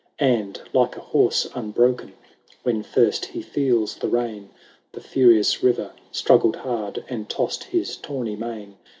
[0.19, 0.25] LVI.
[0.41, 2.13] And, like a horse unbroken
[2.63, 4.49] When first he feels the rein.
[4.93, 7.05] The furious river struggled hard.
[7.07, 8.77] And tossed his tawny mane.